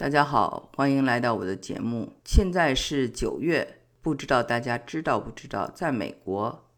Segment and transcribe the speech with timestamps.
[0.00, 2.14] 大家好，欢迎来到我的节目。
[2.24, 6.70] 现在是九月，不知道大家知道不知道，在美国，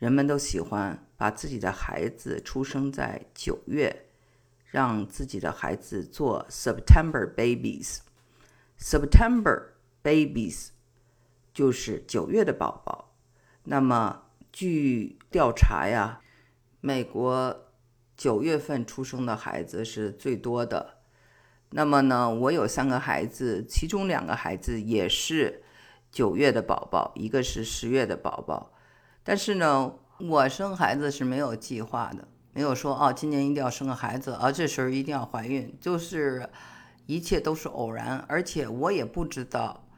[0.00, 4.08] 人们都喜欢把自己的孩子出生在九月，
[4.64, 7.98] 让自己的孩子做 September babies。
[8.76, 9.68] September
[10.02, 10.70] babies
[11.54, 13.14] 就是九月的宝宝。
[13.62, 16.20] 那么，据调查呀，
[16.80, 17.70] 美国
[18.16, 20.95] 九月份出生的孩子是最多的。
[21.70, 25.62] 那么呢，我有三个孩子，其中两个孩子也是
[26.12, 28.72] 九月的宝宝，一个是十月的宝宝。
[29.24, 36.48] 但是呢，我生孩子是没有计划的，没有说哦，今年一定要生个孩子，啊，这时候一定要怀孕，就是
[37.06, 38.24] 一切都是偶然。
[38.28, 39.88] 而且我也不知道，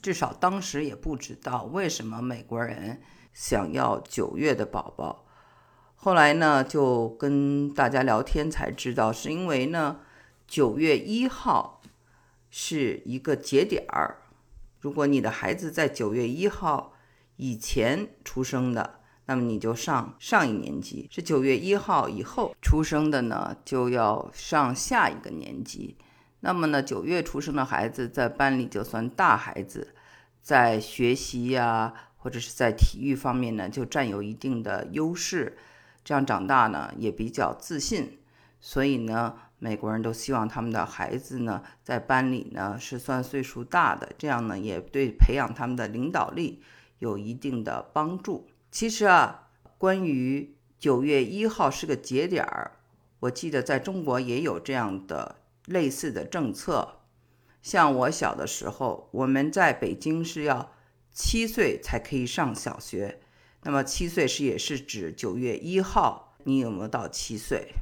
[0.00, 3.02] 至少当时也不知道为什么美国人
[3.34, 5.26] 想要九月的宝宝。
[5.94, 9.98] 后来呢，就跟大家聊天才知道，是因为呢。
[10.48, 11.82] 九月一号
[12.48, 14.22] 是一个节点儿，
[14.80, 16.94] 如果你的孩子在九月一号
[17.36, 25.98] 以前出生的，那么你就上上一年级；是九月一号以后出生的呢，就要上下一个年级。
[26.40, 29.94] 那么呢，九月出生的孩子在班里就算大孩子，
[30.40, 35.58] 在学习呀或者是在体育方面呢，就占有一定的优势，
[36.02, 38.18] 这样长大呢也比较自信。
[38.58, 39.40] 所以呢。
[39.60, 46.62] 美国人都希望他们的孩子呢，在班里呢是算岁数大的，这样呢也对培养他们的领导力
[47.00, 48.48] 有一定的帮助。
[48.70, 52.72] 其实啊，关于九月一号是个节点儿，
[53.20, 57.00] 我记得在中国也有这样的类似的政策。
[57.60, 60.70] 像我小的时候，我们在北京是要
[61.10, 63.18] 七岁才可以上小学，
[63.64, 67.72] 那么七岁是也是指九月一号，你有没有到七岁？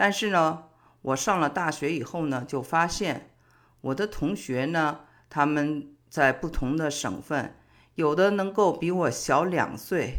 [0.00, 0.62] 但是呢，
[1.02, 3.32] 我上了大学以后呢，就发现
[3.80, 7.56] 我的同学呢，他们在不同的省份，
[7.96, 10.14] 有的能够比我小两岁。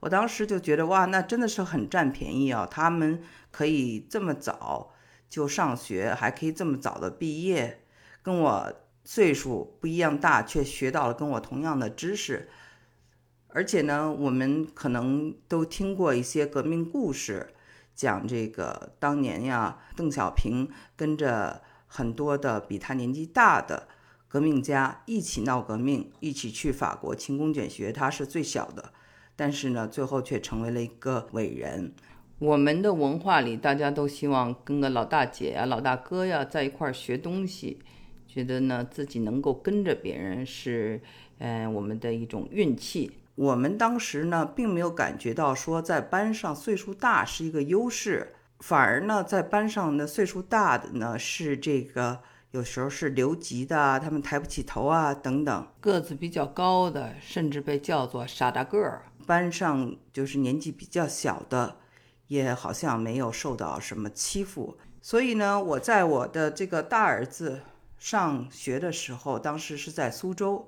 [0.00, 2.68] 我当时就觉得哇，那真的是很占便宜啊！
[2.70, 4.92] 他们可以这么早
[5.30, 7.80] 就上学，还可以这么早的毕业，
[8.22, 8.70] 跟我
[9.02, 12.50] 岁数不一样大，却学到了跟我同样的知识。
[13.48, 17.54] 而且呢，我们可能都听过一些革命故事。
[17.96, 23.88] 讲这个当年呀，邓小平跟着很多的比他年纪大的
[24.28, 27.90] 革命家一起闹革命，一起去法国勤工俭学。
[27.90, 28.92] 他是最小的，
[29.34, 31.94] 但是呢，最后却成为了一个伟人。
[32.38, 37.80] 我们的文化里，大家都希望跟个老大姐呀、老大哥呀在一块儿学东西，
[38.28, 41.00] 觉得呢自己能够跟着别人是，
[41.38, 43.12] 嗯，我们的一种运气。
[43.36, 52.20] 我们当时呢，并没有感觉到说在班上岁数大是一个优势，反而呢，在班上的岁数大的呢是这个，
[52.52, 59.02] 有时候是留级的，他们抬不起头啊等等，个子比较高的，甚至被叫做傻大个儿。
[59.26, 61.76] 班上就是年纪比较小的，
[62.28, 64.78] 也好像没有受到什么欺负。
[65.02, 67.60] 所以呢，我在我的这个大儿子
[67.98, 70.66] 上学的时候，当时是在苏州。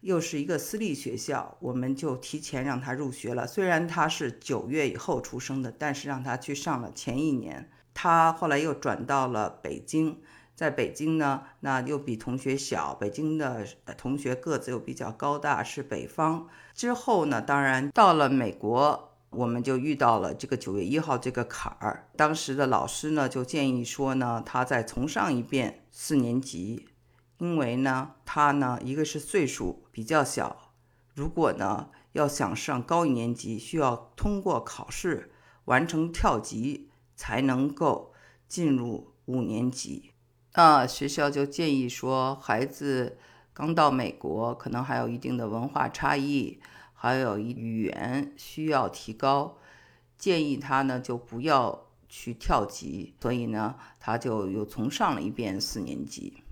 [0.00, 3.46] 又是一个私立学校，我们就提前让他入学了。
[3.46, 7.70] 虽然他是九月以后出生的，但是让他去上了前一年。
[7.92, 10.20] 他后来又转到了北京，
[10.54, 12.94] 在北京呢，那又比同学小。
[12.94, 16.46] 北京的同学个子又比较高大，是北方。
[16.74, 22.06] 之后呢，当然到了美国，我们就遇到了这个九月一号这个坎儿。
[22.16, 26.86] 当时的老师呢，就建议说呢，他再重上一遍四年级。
[27.38, 30.72] 因为呢，他呢，一个是岁数比较小，
[31.14, 35.30] 如果呢要想上高一年级，需要通过考试
[35.66, 38.14] 完成跳级才能够
[38.48, 40.12] 进入五年级。
[40.52, 43.18] 啊，学校就建议说，孩子
[43.52, 46.58] 刚到美国，可能还有一定的文化差异，
[46.94, 49.58] 还有语言需要提高，
[50.16, 56.42] 建议他呢就不要去跳级，所以呢，他就又重上了一遍四年级。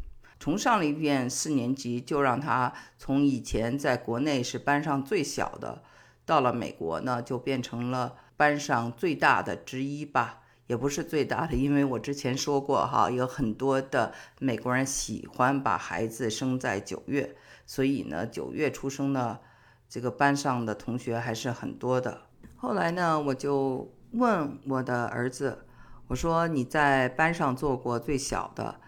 [0.45, 5.83] 重上了一遍四年级，就让他从以前在国内是班上最小的，
[6.27, 19.41] 到了美国呢，就变成了班上最大的之一吧，也不是最大的，因为我之前说过哈，有很多的美国人喜欢把孩子生在九月，所以呢，九月出生的
[19.89, 22.21] 这个班上的同学还是很多的。
[22.57, 25.65] 后来呢，我就问我的儿子，
[26.09, 28.83] 我说你在班上做过最小的。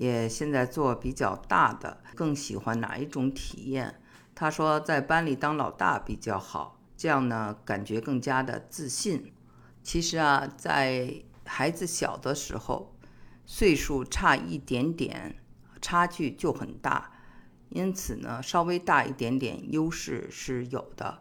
[0.00, 4.00] 也现在做比较大的，更喜欢哪一种体验？
[4.34, 9.30] 他说在班里当老大比较好，这样呢感觉更加的自信。
[9.82, 12.96] 其实啊，在孩子小的时候，
[13.44, 15.36] 岁数差一点点，
[15.82, 17.12] 差距就很大。
[17.68, 21.18] 因此呢，稍微大一点点优势是有的，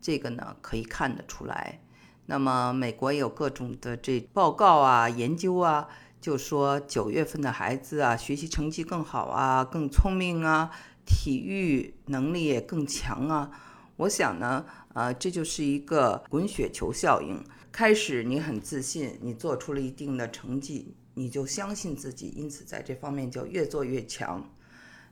[0.00, 1.80] 这个呢可以看得出来。
[2.26, 5.88] 那么美国有各种的这报告啊、研究啊，
[6.20, 10.70] 就说九月份的孩子啊，学习成绩更好啊，更聪明啊，
[11.06, 13.50] 体育能力也更强啊。
[13.96, 17.42] 我想呢，呃，这就是一个滚雪球效应。
[17.70, 24.50] 开始你很自信，你做出了一定的成绩，你就相信自己，因此在这方面就越做越强。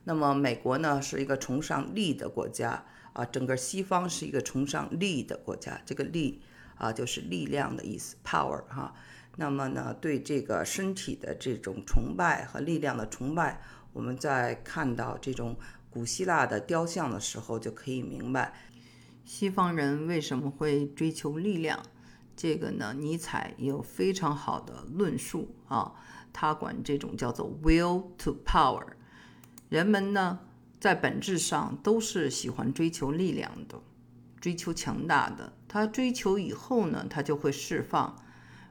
[0.03, 2.83] 那么美国呢是一个崇尚力的国家
[3.13, 5.81] 啊，整个西方是一个崇尚力的国家。
[5.85, 6.41] 这个力
[6.75, 8.93] 啊就是力量的意思，power 哈。
[9.39, 13.61] 那么呢对这个身体的这种崇拜和力量的崇拜，
[13.93, 15.55] 我们在看到这种
[15.91, 18.51] 古希腊的雕像的时候就可以明白，
[19.23, 21.81] 西方人为什么会追求力量。
[22.35, 25.93] 这个呢，尼采有非常好的论述啊，
[26.33, 28.85] 他管这种叫做 will to power。
[29.69, 30.39] 人们呢，
[30.79, 33.79] 在本质上都是喜欢追求力量的，
[34.39, 35.53] 追求强大的。
[35.67, 38.15] 他追求以后呢，他就会释放。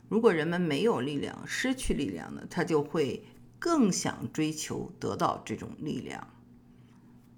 [0.08, 3.24] 如果人们没有力量，失去力量呢，他就会
[3.58, 6.26] 更想追求得到这种力量。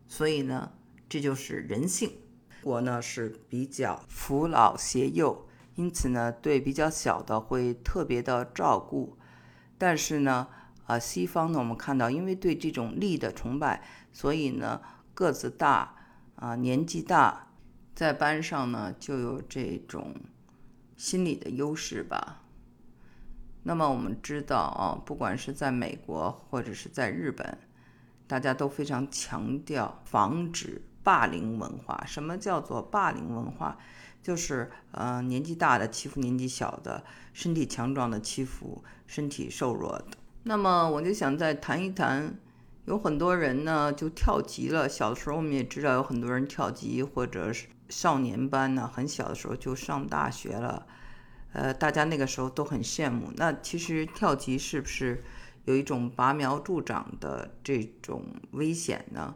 [0.07, 0.73] 所以呢，
[1.09, 2.11] 这就是人性。
[2.63, 9.17] 我呢是比较扶老携幼，因此呢，对比较小的会特别的照顾。
[9.77, 10.49] 但是呢。
[10.89, 14.81] 啊，西方呢，我们看到，因为对这种力的崇拜，所以呢，
[15.13, 15.95] 个子大
[16.37, 17.51] 啊，年纪大，
[17.95, 20.15] 在班上呢就有这种
[20.97, 22.43] 心理的优势吧。
[23.69, 27.59] 那么我们知道啊，不管是在美国或者是在日本，
[28.27, 32.03] 大家都非常强调防止霸凌文化。
[32.07, 33.77] 什么叫做霸凌文化？
[34.23, 37.05] 就是呃，年纪大的欺负年纪小的，
[37.35, 40.07] 身体强壮的欺负身体瘦弱的。
[40.45, 42.39] 那么我就想再谈一谈，
[42.87, 44.89] 有很多人呢就跳级了。
[44.89, 50.87] 小的时候我们也知道有很多人跳级，或者是少年班呢，很小的时候就上大学了。
[51.53, 53.33] 呃，大家那个时候都很羡慕。
[53.37, 55.25] 那其实跳级是不是
[55.65, 59.35] 有一种拔苗助长的这种危险呢？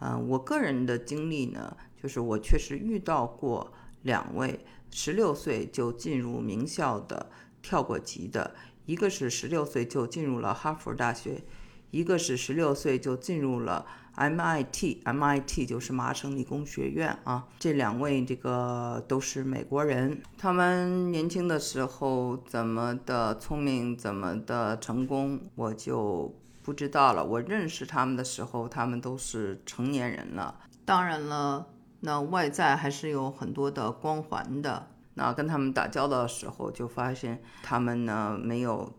[0.00, 3.72] 嗯，我个人的经历呢，就是我确实遇到过
[4.02, 7.30] 两位十六岁就进入名校的
[7.62, 8.54] 跳过级的。
[8.84, 11.44] 一个是十六岁就进入了哈佛大学，
[11.92, 17.48] 一个是十六岁就进入了 MIT，MIT 就是麻省理工学院啊。
[17.58, 27.24] 这两位这个都是美国人，他们年轻的时候怎么的聪明，怎么的成功，我就不知道了。
[27.24, 30.60] 我认识他们的时候，他们都是成年人了。
[30.84, 31.68] 当然了，
[32.00, 34.88] 那外在还是有很多的光环的。
[35.14, 38.92] 那跟他们打交道的时候，就发现他们呢没有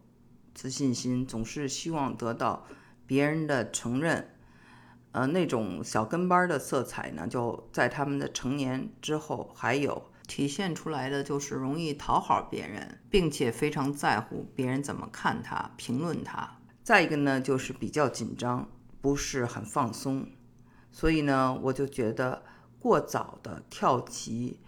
[0.53, 2.65] 自信心，总是希望得到
[3.05, 4.29] 别人的承认。
[5.13, 16.57] 呃，那种小跟班的色彩呢，就在他们的成年之后还有体现出来的，就是容易讨好别人，并且非常在乎别人怎么看他、评论他。
[16.83, 18.67] 再一个呢，就是比较紧张，
[19.01, 20.27] 不是很放松。
[20.91, 22.43] 所以呢，我就觉得
[22.79, 24.59] 过早的跳级。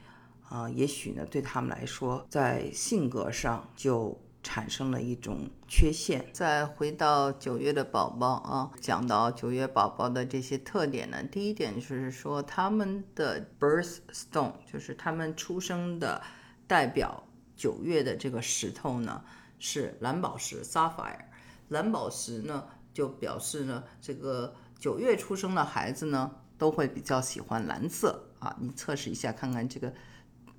[0.47, 6.23] 啊，也许呢，对他们来说，在性格上就产生了一种缺陷。
[6.31, 16.21] 再回到九月的宝宝啊，讲到九月宝宝的这些特点呢，第一点就是说，他们的 birth stone，就是他们出生的
[16.67, 17.23] 代表
[17.55, 19.23] 九月的这个石头呢，
[19.57, 21.25] 是蓝宝石 sapphire。
[21.69, 28.55] 蓝宝石呢，就表示呢，这个九月出生的孩子呢，都会比较喜欢蓝色啊。
[28.61, 29.91] 你测试一下，看看这个。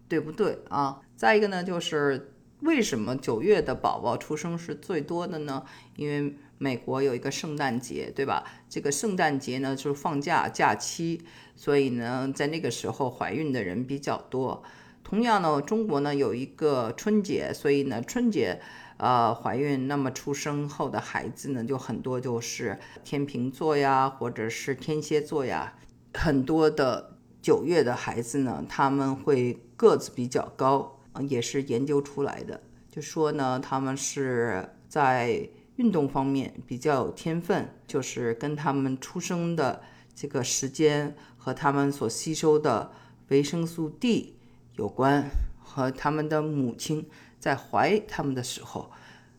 [0.09, 1.03] 对不对啊？
[1.17, 2.36] 再一个呢，就是
[2.67, 5.65] 为什么九月的宝宝出生是最多的呢？
[5.97, 8.45] 因为美国有一个圣诞节，对吧？
[8.69, 11.23] 这个圣诞节呢就是放假假期，
[11.55, 14.63] 所以呢，在那个时候怀孕的人比较多。
[15.05, 18.61] 同样呢，中国呢有一个春节，所以呢春节
[18.97, 25.75] 呃怀孕，那么出生后的孩子呢就很多，就是天秤座呀，或者是天蝎座呀，
[26.13, 27.13] 很多的。
[27.43, 32.61] 九月的孩子呢，他们会个子比较高，也是研究出来的。
[32.91, 39.83] 就说呢，他们是在运动方面比较有天分，就是跟他们出生的
[40.15, 42.91] 这个时间和他们所吸收的
[43.29, 44.37] 维生素 D
[44.77, 45.31] 有关，
[45.63, 47.07] 和他们的母亲
[47.39, 48.91] 在怀他们的时候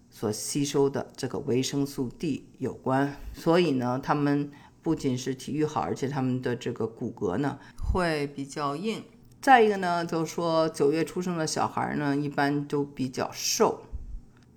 [0.09, 3.15] 所吸收的这个维生素 D 有关。
[3.33, 4.51] 所以呢，他们。
[4.83, 7.59] 不仅是体育好，而且他们的这个骨骼呢
[7.91, 9.03] 会比较硬。
[9.41, 13.83] 再一个呢，就是说九月出生的小孩呢，一般都比较瘦，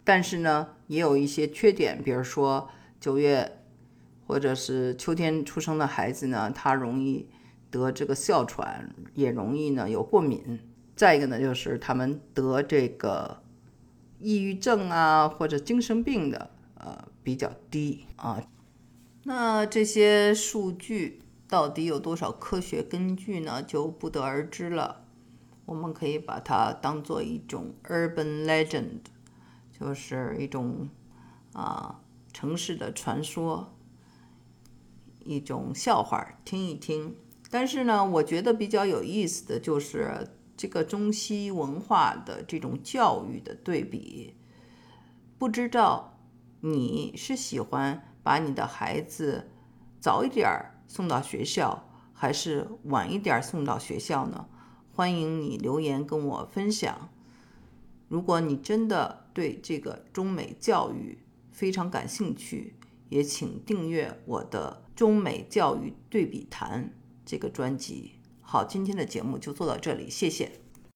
[0.05, 2.69] 但是呢，也有一些缺点，比如说
[2.99, 3.59] 九月
[4.27, 7.29] 或者是秋天出生的孩子呢，他容易
[7.71, 10.59] 得这个哮喘，也容易呢有过敏。
[10.97, 13.43] 再一个呢，就是他们得这个
[14.19, 18.43] 抑郁症啊或者精神病的呃比较低啊。
[19.25, 23.61] 那这些数据到底有多少科学根据呢？
[23.61, 25.05] 就不得而知了。
[25.67, 29.01] 我们可以把它当做一种 urban legend，
[29.77, 30.89] 就是一种
[31.53, 32.01] 啊
[32.33, 33.75] 城市的传说，
[35.25, 37.17] 一种笑话听一听。
[37.51, 44.37] 但是呢，我觉得比较有意思的就是这个中西文化的这种教育的对比。
[45.37, 46.17] 不知道
[46.61, 48.07] 你是喜欢？
[48.23, 49.51] 把你的孩子
[49.99, 54.49] 早一点儿送到学校，还是晚一点送到学校呢？
[54.93, 57.09] 欢迎你留言跟我分享。
[58.09, 61.21] 如果你真的对这个中美教育
[61.53, 62.75] 非常感兴趣，
[63.09, 66.87] 也请订阅我的《中美教育对比谈》
[67.25, 68.15] 这个专辑。
[68.41, 70.51] 好，今天的节目就做到这里，谢谢。